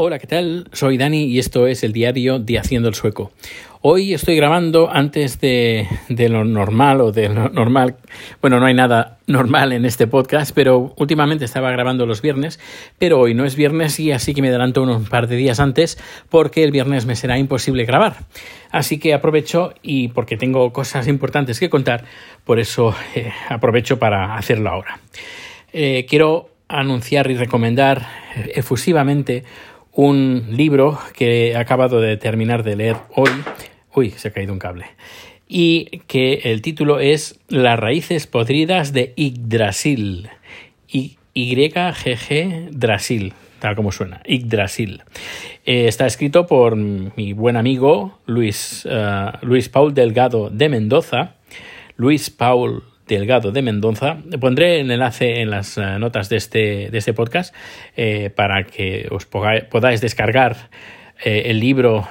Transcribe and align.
Hola, 0.00 0.20
¿qué 0.20 0.28
tal? 0.28 0.68
Soy 0.72 0.96
Dani 0.96 1.24
y 1.24 1.40
esto 1.40 1.66
es 1.66 1.82
el 1.82 1.92
diario 1.92 2.38
de 2.38 2.56
Haciendo 2.56 2.88
el 2.88 2.94
Sueco. 2.94 3.32
Hoy 3.80 4.14
estoy 4.14 4.36
grabando 4.36 4.88
antes 4.88 5.40
de, 5.40 5.88
lo 6.08 6.44
normal 6.44 7.00
o 7.00 7.10
de 7.10 7.28
lo 7.28 7.48
normal. 7.48 7.96
Bueno, 8.40 8.60
no 8.60 8.66
hay 8.66 8.74
nada 8.74 9.18
normal 9.26 9.72
en 9.72 9.84
este 9.84 10.06
podcast, 10.06 10.52
pero 10.54 10.94
últimamente 10.96 11.44
estaba 11.44 11.72
grabando 11.72 12.06
los 12.06 12.22
viernes, 12.22 12.60
pero 13.00 13.18
hoy 13.18 13.34
no 13.34 13.44
es 13.44 13.56
viernes 13.56 13.98
y 13.98 14.12
así 14.12 14.34
que 14.34 14.40
me 14.40 14.50
adelanto 14.50 14.84
unos 14.84 15.08
par 15.08 15.26
de 15.26 15.34
días 15.34 15.58
antes 15.58 15.98
porque 16.28 16.62
el 16.62 16.70
viernes 16.70 17.04
me 17.04 17.16
será 17.16 17.36
imposible 17.36 17.84
grabar. 17.84 18.18
Así 18.70 19.00
que 19.00 19.14
aprovecho 19.14 19.74
y 19.82 20.06
porque 20.06 20.36
tengo 20.36 20.72
cosas 20.72 21.08
importantes 21.08 21.58
que 21.58 21.70
contar, 21.70 22.04
por 22.44 22.60
eso 22.60 22.94
eh, 23.16 23.32
aprovecho 23.48 23.98
para 23.98 24.36
hacerlo 24.36 24.70
ahora. 24.70 25.00
Eh, 25.72 26.06
quiero 26.08 26.50
anunciar 26.68 27.28
y 27.32 27.34
recomendar 27.34 28.06
efusivamente 28.54 29.42
un 29.98 30.44
libro 30.52 30.96
que 31.12 31.48
he 31.48 31.56
acabado 31.56 32.00
de 32.00 32.16
terminar 32.16 32.62
de 32.62 32.76
leer 32.76 32.96
hoy. 33.16 33.30
Uy, 33.92 34.12
se 34.12 34.28
ha 34.28 34.30
caído 34.30 34.52
un 34.52 34.60
cable. 34.60 34.86
Y 35.48 36.02
que 36.06 36.34
el 36.44 36.62
título 36.62 37.00
es 37.00 37.40
Las 37.48 37.80
raíces 37.80 38.28
podridas 38.28 38.92
de 38.92 39.12
Yggdrasil. 39.16 40.30
YGG 40.86 42.70
Drasil, 42.70 43.32
tal 43.58 43.74
como 43.74 43.90
suena, 43.90 44.22
Yggdrasil. 44.24 45.02
Eh, 45.66 45.88
está 45.88 46.06
escrito 46.06 46.46
por 46.46 46.76
mi 46.76 47.32
buen 47.32 47.56
amigo 47.56 48.20
Luis, 48.24 48.86
uh, 48.86 49.44
Luis 49.44 49.68
Paul 49.68 49.94
Delgado 49.94 50.48
de 50.48 50.68
Mendoza. 50.68 51.34
Luis 51.96 52.30
Paul 52.30 52.84
Delgado 53.08 53.50
de 53.50 53.62
Mendoza. 53.62 54.18
Pondré 54.40 54.80
el 54.80 54.90
enlace 54.90 55.40
en 55.40 55.50
las 55.50 55.78
eh, 55.78 55.98
notas 55.98 56.28
de 56.28 56.36
este, 56.36 56.90
de 56.90 56.98
este 56.98 57.14
podcast 57.14 57.54
eh, 57.96 58.30
para 58.30 58.64
que 58.64 59.08
os 59.10 59.26
podáis 59.26 60.00
descargar 60.00 60.70
eh, 61.24 61.44
el 61.46 61.58
libro 61.58 62.06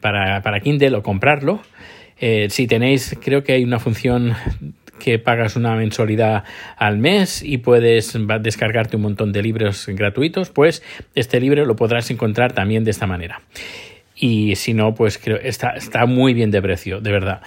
para, 0.00 0.42
para, 0.42 0.60
Kindle 0.60 0.96
o 0.96 1.02
comprarlo. 1.02 1.62
si 2.48 2.66
tenéis, 2.68 3.18
creo 3.20 3.42
que 3.42 3.54
hay 3.54 3.64
una 3.64 3.80
función 3.80 4.34
que 5.00 5.18
pagas 5.18 5.56
una 5.56 5.74
mensualidad 5.74 6.44
al 6.76 6.98
mes 6.98 7.42
y 7.42 7.58
puedes 7.58 8.16
descargarte 8.40 8.96
un 8.96 9.02
montón 9.02 9.32
de 9.32 9.42
libros 9.42 9.86
gratuitos, 9.88 10.50
pues 10.50 10.84
este 11.16 11.40
libro 11.40 11.64
lo 11.64 11.74
podrás 11.74 12.10
encontrar 12.12 12.52
también 12.52 12.84
de 12.84 12.92
esta 12.92 13.08
manera. 13.08 13.40
Y 14.14 14.54
si 14.54 14.72
no, 14.72 14.94
pues 14.94 15.18
creo 15.18 15.38
está, 15.38 15.70
está 15.70 16.06
muy 16.06 16.32
bien 16.32 16.52
de 16.52 16.62
precio, 16.62 17.00
de 17.00 17.10
verdad. 17.10 17.40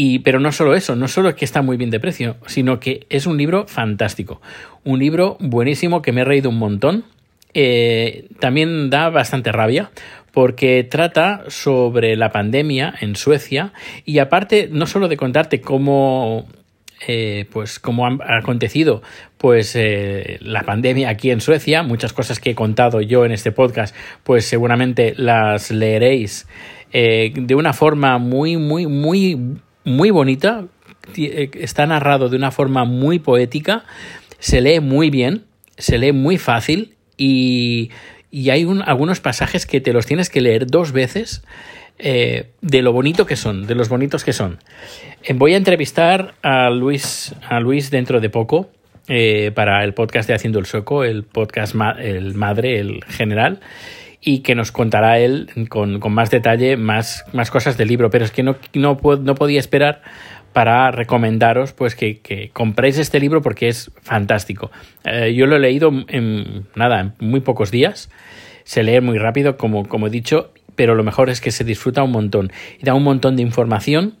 Y, 0.00 0.20
pero 0.20 0.38
no 0.38 0.52
solo 0.52 0.76
eso, 0.76 0.94
no 0.94 1.08
solo 1.08 1.34
que 1.34 1.44
está 1.44 1.60
muy 1.60 1.76
bien 1.76 1.90
de 1.90 1.98
precio, 1.98 2.36
sino 2.46 2.78
que 2.78 3.04
es 3.10 3.26
un 3.26 3.36
libro 3.36 3.66
fantástico. 3.66 4.40
Un 4.84 5.00
libro 5.00 5.36
buenísimo 5.40 6.02
que 6.02 6.12
me 6.12 6.20
he 6.20 6.24
reído 6.24 6.50
un 6.50 6.58
montón. 6.58 7.02
Eh, 7.52 8.28
también 8.38 8.90
da 8.90 9.10
bastante 9.10 9.50
rabia 9.50 9.90
porque 10.30 10.86
trata 10.88 11.42
sobre 11.48 12.14
la 12.14 12.30
pandemia 12.30 12.94
en 13.00 13.16
Suecia 13.16 13.72
y 14.04 14.20
aparte 14.20 14.68
no 14.70 14.86
solo 14.86 15.08
de 15.08 15.16
contarte 15.16 15.60
cómo 15.60 16.46
eh, 17.08 17.46
pues 17.50 17.80
cómo 17.80 18.06
ha 18.06 18.38
acontecido 18.38 19.02
pues 19.36 19.74
eh, 19.74 20.38
la 20.42 20.62
pandemia 20.62 21.08
aquí 21.08 21.32
en 21.32 21.40
Suecia 21.40 21.82
muchas 21.82 22.12
cosas 22.12 22.38
que 22.38 22.50
he 22.50 22.54
contado 22.54 23.00
yo 23.00 23.24
en 23.24 23.32
este 23.32 23.50
podcast 23.50 23.96
pues 24.22 24.44
seguramente 24.44 25.14
las 25.16 25.72
leeréis 25.72 26.46
de 26.92 27.54
una 27.56 27.72
forma 27.72 28.18
muy 28.18 28.56
muy 28.56 28.86
muy 28.86 29.58
muy 29.88 30.10
bonita, 30.10 30.66
eh, 31.16 31.50
está 31.54 31.86
narrado 31.86 32.28
de 32.28 32.36
una 32.36 32.50
forma 32.50 32.84
muy 32.84 33.18
poética, 33.18 33.84
se 34.38 34.60
lee 34.60 34.80
muy 34.80 35.10
bien, 35.10 35.44
se 35.76 35.98
lee 35.98 36.12
muy 36.12 36.38
fácil 36.38 36.94
y, 37.16 37.90
hay 38.30 38.66
algunos 38.84 39.20
pasajes 39.20 39.64
que 39.64 39.80
te 39.80 39.94
los 39.94 40.04
tienes 40.04 40.28
que 40.28 40.42
leer 40.42 40.66
dos 40.66 40.92
veces 40.92 41.42
eh, 41.98 42.50
de 42.60 42.82
lo 42.82 42.92
bonito 42.92 43.24
que 43.24 43.36
son, 43.36 43.66
de 43.66 43.74
los 43.74 43.88
bonitos 43.88 44.22
que 44.22 44.34
son. 44.34 44.58
Eh, 45.24 45.32
voy 45.32 45.54
a 45.54 45.56
entrevistar 45.56 46.34
a 46.42 46.68
Luis, 46.68 47.34
a 47.48 47.58
Luis 47.58 47.90
dentro 47.90 48.20
de 48.20 48.28
poco. 48.28 48.68
para 49.54 49.82
el 49.82 49.94
podcast 49.94 50.28
de 50.28 50.34
Haciendo 50.34 50.58
el 50.58 50.66
Sueco, 50.66 51.02
el 51.02 51.22
podcast 51.22 51.74
el 51.98 52.34
madre, 52.34 52.78
el 52.78 53.02
general, 53.06 53.60
y 54.20 54.40
que 54.40 54.54
nos 54.54 54.72
contará 54.72 55.18
él 55.18 55.50
con, 55.68 56.00
más 56.12 56.30
detalle 56.30 56.76
más, 56.76 57.24
más, 57.32 57.50
cosas 57.50 57.76
del 57.76 57.88
libro. 57.88 58.10
Pero 58.10 58.24
es 58.24 58.30
que 58.30 58.42
no, 58.42 58.56
no, 58.74 58.98
no 59.20 59.34
podía 59.34 59.60
esperar 59.60 60.02
para 60.52 60.90
recomendaros 60.90 61.72
pues 61.72 61.94
que, 61.94 62.50
compréis 62.52 62.98
este 62.98 63.20
libro 63.20 63.42
porque 63.42 63.68
es 63.68 63.90
fantástico. 64.02 64.70
Eh, 65.04 65.34
yo 65.34 65.46
lo 65.46 65.56
he 65.56 65.60
leído 65.60 65.92
en 66.08 66.66
nada, 66.74 67.00
en 67.00 67.14
muy 67.20 67.40
pocos 67.40 67.70
días. 67.70 68.10
Se 68.64 68.82
lee 68.82 69.00
muy 69.00 69.18
rápido, 69.18 69.56
como, 69.56 69.88
como 69.88 70.08
he 70.08 70.10
dicho, 70.10 70.52
pero 70.74 70.94
lo 70.94 71.04
mejor 71.04 71.30
es 71.30 71.40
que 71.40 71.50
se 71.50 71.64
disfruta 71.64 72.02
un 72.02 72.12
montón 72.12 72.52
y 72.78 72.84
da 72.84 72.94
un 72.94 73.02
montón 73.02 73.36
de 73.36 73.42
información, 73.42 74.16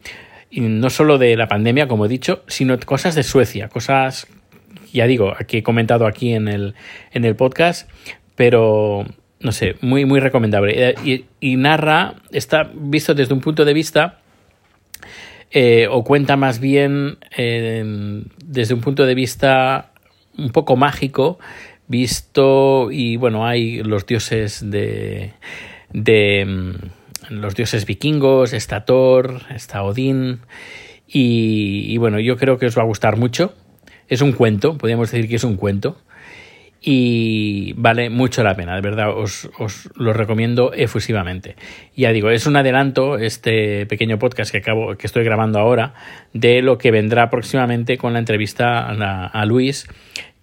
y 0.50 0.60
no 0.60 0.90
solo 0.90 1.18
de 1.18 1.36
la 1.36 1.46
pandemia, 1.46 1.88
como 1.88 2.06
he 2.06 2.08
dicho, 2.08 2.42
sino 2.46 2.78
cosas 2.80 3.14
de 3.14 3.22
Suecia, 3.22 3.68
cosas, 3.68 4.26
ya 4.92 5.06
digo, 5.06 5.34
que 5.46 5.58
he 5.58 5.62
comentado 5.62 6.06
aquí 6.06 6.32
en 6.32 6.48
el, 6.48 6.74
en 7.12 7.24
el 7.24 7.36
podcast, 7.36 7.90
pero 8.34 9.04
no 9.40 9.52
sé, 9.52 9.76
muy, 9.80 10.04
muy 10.04 10.20
recomendable. 10.20 10.90
Eh, 10.90 11.24
y, 11.40 11.56
narra, 11.56 12.16
está 12.30 12.70
visto 12.74 13.14
desde 13.14 13.34
un 13.34 13.40
punto 13.40 13.64
de 13.64 13.72
vista, 13.72 14.18
eh, 15.50 15.86
o 15.90 16.04
cuenta 16.04 16.36
más 16.36 16.60
bien 16.60 17.18
eh, 17.36 18.22
desde 18.44 18.74
un 18.74 18.80
punto 18.80 19.06
de 19.06 19.14
vista 19.14 19.92
un 20.36 20.50
poco 20.50 20.76
mágico, 20.76 21.38
visto, 21.86 22.90
y 22.90 23.16
bueno, 23.16 23.46
hay 23.46 23.82
los 23.82 24.06
dioses 24.06 24.70
de, 24.70 25.32
de 25.90 26.44
mm, 26.44 27.34
los 27.34 27.54
dioses 27.54 27.86
vikingos, 27.86 28.52
está 28.52 28.84
Thor, 28.84 29.42
está 29.54 29.82
Odín, 29.82 30.40
y, 31.06 31.86
y 31.88 31.96
bueno, 31.96 32.20
yo 32.20 32.36
creo 32.36 32.58
que 32.58 32.66
os 32.66 32.76
va 32.76 32.82
a 32.82 32.86
gustar 32.86 33.16
mucho. 33.16 33.54
Es 34.08 34.20
un 34.22 34.32
cuento, 34.32 34.78
podríamos 34.78 35.10
decir 35.10 35.28
que 35.28 35.36
es 35.36 35.44
un 35.44 35.56
cuento 35.56 35.98
y 36.80 37.72
vale 37.76 38.08
mucho 38.08 38.44
la 38.44 38.54
pena, 38.54 38.74
de 38.74 38.80
verdad, 38.80 39.10
os, 39.16 39.50
os, 39.58 39.90
lo 39.96 40.12
recomiendo 40.12 40.72
efusivamente. 40.72 41.56
Ya 41.96 42.12
digo, 42.12 42.30
es 42.30 42.46
un 42.46 42.56
adelanto 42.56 43.18
este 43.18 43.86
pequeño 43.86 44.18
podcast 44.18 44.52
que, 44.52 44.58
acabo, 44.58 44.96
que 44.96 45.06
estoy 45.06 45.24
grabando 45.24 45.58
ahora 45.58 45.94
de 46.32 46.62
lo 46.62 46.78
que 46.78 46.90
vendrá 46.90 47.30
próximamente 47.30 47.98
con 47.98 48.12
la 48.12 48.20
entrevista 48.20 48.80
a, 48.80 49.26
a 49.26 49.44
Luis, 49.44 49.88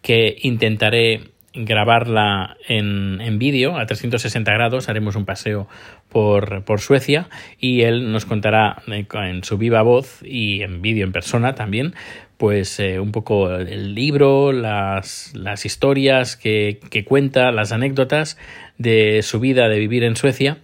que 0.01 0.35
intentaré 0.41 1.34
grabarla 1.55 2.57
en, 2.67 3.21
en 3.21 3.39
vídeo 3.39 3.77
a 3.77 3.85
360 3.85 4.51
grados, 4.51 4.89
haremos 4.89 5.15
un 5.15 5.25
paseo 5.25 5.67
por, 6.09 6.63
por 6.63 6.81
Suecia 6.81 7.27
y 7.59 7.81
él 7.81 8.11
nos 8.11 8.25
contará 8.25 8.81
en 8.87 9.43
su 9.43 9.57
viva 9.57 9.81
voz 9.81 10.19
y 10.23 10.61
en 10.61 10.81
vídeo 10.81 11.05
en 11.05 11.11
persona 11.11 11.55
también 11.55 11.93
pues 12.37 12.79
eh, 12.79 12.99
un 12.99 13.11
poco 13.11 13.55
el 13.55 13.95
libro, 13.95 14.51
las, 14.51 15.33
las 15.35 15.65
historias 15.65 16.35
que, 16.35 16.79
que, 16.89 17.05
cuenta, 17.05 17.51
las 17.51 17.71
anécdotas 17.71 18.37
de 18.77 19.21
su 19.23 19.39
vida 19.39 19.69
de 19.69 19.79
vivir 19.79 20.03
en 20.03 20.15
Suecia 20.15 20.57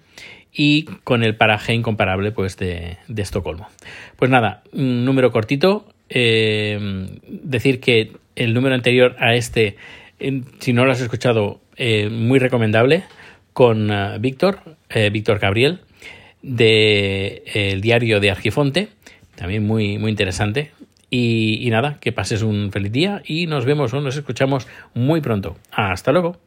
y 0.54 0.84
con 1.04 1.24
el 1.24 1.36
paraje 1.36 1.74
incomparable 1.74 2.32
pues 2.32 2.58
de, 2.58 2.98
de 3.08 3.22
Estocolmo. 3.22 3.70
Pues 4.18 4.30
nada, 4.30 4.64
un 4.74 5.06
número 5.06 5.32
cortito, 5.32 5.86
eh, 6.10 7.08
decir 7.26 7.80
que 7.80 8.12
el 8.36 8.54
número 8.54 8.76
anterior 8.76 9.16
a 9.20 9.36
este, 9.36 9.78
si 10.60 10.74
no 10.74 10.86
lo 10.86 10.92
has 10.92 11.02
escuchado, 11.02 11.60
eh, 11.78 12.10
muy 12.10 12.40
recomendable, 12.40 13.04
con 13.54 13.92
Víctor, 14.20 14.60
Víctor 15.12 15.40
Gabriel, 15.40 15.82
de 16.42 17.44
el 17.54 17.82
diario 17.82 18.20
de 18.20 18.32
Argifonte, 18.32 18.90
también 19.36 19.66
muy, 19.66 19.98
muy 19.98 20.10
interesante, 20.10 20.72
y, 21.14 21.68
nada, 21.70 21.98
que 22.00 22.14
pases 22.14 22.42
un 22.42 22.72
feliz 22.72 22.92
día 22.92 23.22
y 23.26 23.46
nos 23.46 23.66
vemos 23.66 23.94
o 23.94 24.00
nos 24.00 24.16
escuchamos 24.16 24.68
muy 24.94 25.20
pronto. 25.20 25.58
Hasta 25.72 26.14
luego. 26.14 26.38